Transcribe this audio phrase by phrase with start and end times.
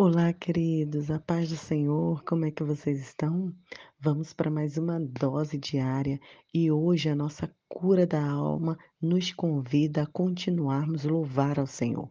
[0.00, 3.52] Olá, queridos, a paz do Senhor, como é que vocês estão?
[3.98, 6.20] Vamos para mais uma dose diária
[6.54, 12.08] e hoje a nossa cura da alma nos convida a continuarmos louvar ao Senhor.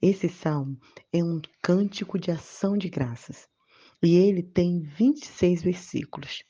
[0.00, 0.78] Esse salmo
[1.12, 3.46] é um cântico de ação de graças
[4.02, 6.42] e ele tem 26 versículos.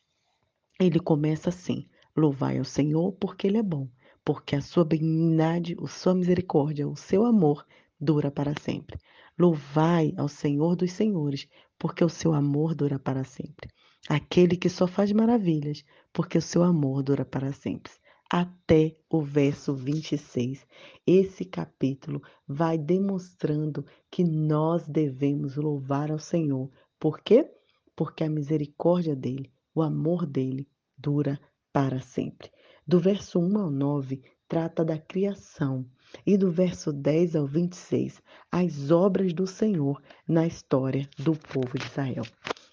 [0.78, 3.88] Ele começa assim: Louvai ao Senhor porque Ele é bom,
[4.24, 7.66] porque a sua benignidade, a sua misericórdia, o seu amor
[8.00, 8.96] dura para sempre.
[9.40, 11.48] Louvai ao Senhor dos Senhores,
[11.78, 13.70] porque o seu amor dura para sempre.
[14.06, 15.82] Aquele que só faz maravilhas,
[16.12, 17.90] porque o seu amor dura para sempre.
[18.30, 20.66] Até o verso 26.
[21.06, 26.70] Esse capítulo vai demonstrando que nós devemos louvar ao Senhor.
[26.98, 27.50] Por quê?
[27.96, 30.68] Porque a misericórdia dele, o amor dele,
[30.98, 31.40] dura
[31.72, 32.50] para sempre.
[32.86, 35.86] Do verso 1 ao 9, trata da criação
[36.26, 41.86] e do verso 10 ao 26, as obras do Senhor na história do povo de
[41.86, 42.24] Israel.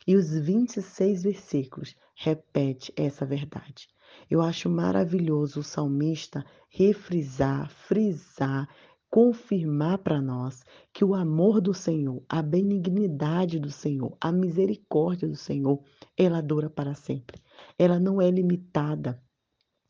[0.07, 3.87] E os 26 versículos repete essa verdade.
[4.27, 8.67] Eu acho maravilhoso o salmista refrisar, frisar,
[9.07, 15.35] confirmar para nós que o amor do Senhor, a benignidade do Senhor, a misericórdia do
[15.35, 15.79] Senhor,
[16.17, 17.39] ela dura para sempre.
[17.77, 19.21] Ela não é limitada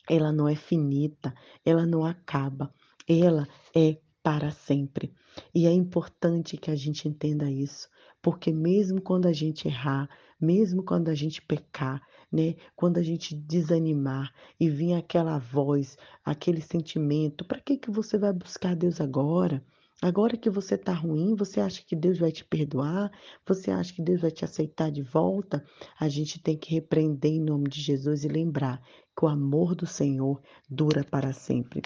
[0.10, 1.34] ela não é finita,
[1.66, 2.74] ela não acaba,
[3.08, 5.14] ela é para sempre.
[5.54, 7.88] E é importante que a gente entenda isso,
[8.22, 13.36] porque mesmo quando a gente errar, mesmo quando a gente pecar, né, quando a gente
[13.36, 19.64] desanimar e vir aquela voz, aquele sentimento, para que que você vai buscar Deus agora?
[20.00, 23.12] Agora que você está ruim, você acha que Deus vai te perdoar?
[23.48, 25.66] Você acha que Deus vai te aceitar de volta?
[26.00, 28.80] A gente tem que repreender em nome de Jesus e lembrar
[29.18, 31.82] que o amor do Senhor dura para sempre.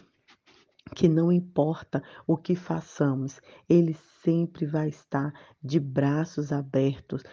[0.93, 5.31] Que não importa o que façamos, Ele sempre vai estar
[5.63, 7.23] de braços abertos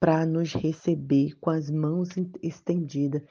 [0.00, 2.08] para nos receber, com as mãos
[2.42, 3.22] estendidas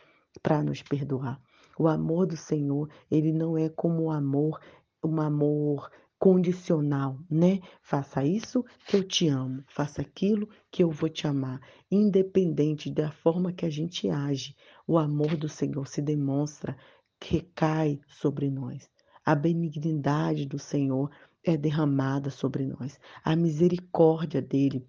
[0.41, 1.41] para nos perdoar.
[1.77, 4.59] O amor do Senhor, ele não é como o amor,
[5.03, 5.91] um amor
[6.25, 7.59] condicional, né?
[7.83, 13.11] Faça isso que eu te amo, faça aquilo que eu vou te amar, independente da
[13.11, 14.55] forma que a gente age.
[14.87, 16.75] O amor do Senhor se demonstra,
[17.23, 18.89] recai sobre nós.
[19.23, 21.11] A benignidade do Senhor
[21.43, 22.99] é derramada sobre nós.
[23.23, 24.83] A misericórdia dele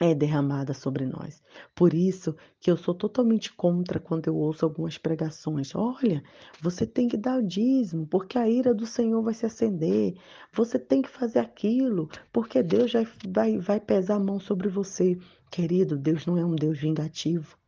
[0.00, 1.42] é derramada sobre nós.
[1.74, 5.74] Por isso que eu sou totalmente contra quando eu ouço algumas pregações.
[5.74, 6.22] Olha,
[6.60, 10.16] você tem que dar o dízimo, porque a ira do Senhor vai se acender.
[10.52, 15.18] Você tem que fazer aquilo, porque Deus já vai, vai pesar a mão sobre você.
[15.50, 17.59] Querido, Deus não é um Deus vingativo.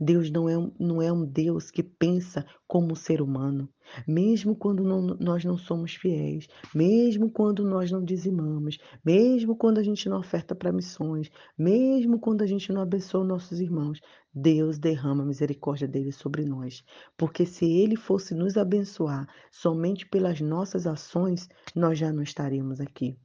[0.00, 3.68] Deus não é, um, não é um Deus que pensa como o ser humano.
[4.08, 9.82] Mesmo quando não, nós não somos fiéis, mesmo quando nós não dizimamos, mesmo quando a
[9.82, 14.00] gente não oferta para missões, mesmo quando a gente não abençoa nossos irmãos,
[14.32, 16.82] Deus derrama a misericórdia dele sobre nós.
[17.16, 23.18] Porque se ele fosse nos abençoar somente pelas nossas ações, nós já não estaríamos aqui.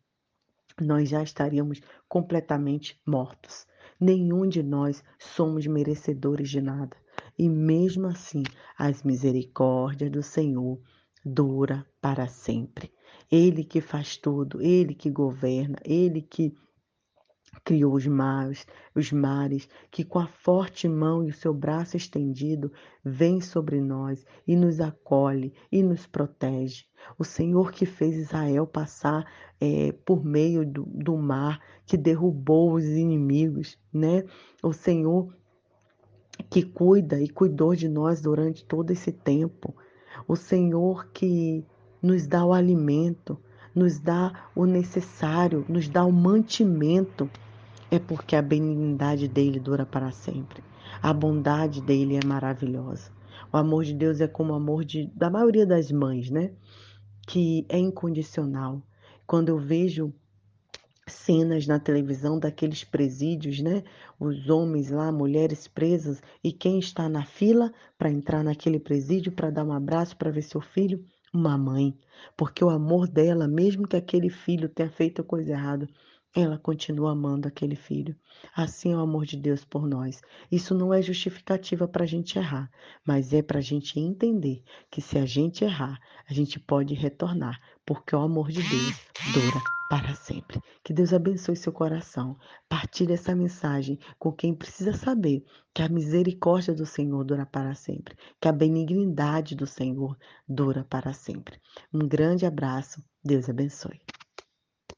[0.82, 3.66] Nós já estaríamos completamente mortos.
[4.00, 6.98] Nenhum de nós somos merecedores de nada.
[7.38, 8.44] E mesmo assim,
[8.78, 10.80] as misericórdias do Senhor
[11.24, 12.92] dura para sempre.
[13.32, 16.54] Ele que faz tudo, ele que governa, ele que
[17.64, 22.72] criou os mares, os mares, que com a forte mão e o seu braço estendido
[23.04, 26.86] vem sobre nós e nos acolhe e nos protege.
[27.18, 29.26] O Senhor que fez Israel passar
[29.60, 34.24] é, por meio do, do mar, que derrubou os inimigos, né?
[34.62, 35.34] O Senhor
[36.50, 39.76] que cuida e cuidou de nós durante todo esse tempo.
[40.28, 41.64] O Senhor que
[42.02, 43.38] nos dá o alimento,
[43.74, 47.30] nos dá o necessário, nos dá o mantimento
[47.92, 50.64] é porque a benignidade dele dura para sempre.
[51.02, 53.12] A bondade dele é maravilhosa.
[53.52, 56.52] O amor de Deus é como o amor de, da maioria das mães, né?
[57.28, 58.82] Que é incondicional.
[59.26, 60.14] Quando eu vejo
[61.08, 63.84] cenas na televisão daqueles presídios, né?
[64.20, 69.52] Os homens lá, mulheres presas e quem está na fila para entrar naquele presídio para
[69.52, 71.98] dar um abraço para ver seu filho, uma mãe,
[72.36, 75.88] porque o amor dela, mesmo que aquele filho tenha feito coisa errada,
[76.36, 78.14] ela continua amando aquele filho.
[78.54, 80.20] Assim é o amor de Deus por nós.
[80.52, 82.70] Isso não é justificativa para a gente errar,
[83.06, 84.62] mas é para a gente entender
[84.92, 85.98] que se a gente errar,
[86.30, 89.00] a gente pode retornar, porque o amor de Deus
[89.34, 90.60] dura para sempre.
[90.84, 92.38] Que Deus abençoe seu coração.
[92.68, 98.18] Partilhe essa mensagem com quem precisa saber que a misericórdia do Senhor dura para sempre,
[98.42, 101.58] que a benignidade do Senhor dura para sempre.
[101.94, 103.02] Um grande abraço.
[103.24, 104.02] Deus abençoe.